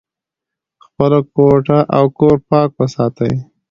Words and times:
خپله 0.85 1.19
کوټه 1.33 1.77
او 1.95 2.03
کور 2.17 2.37
پاک 2.49 2.69
وساتئ. 2.79 3.33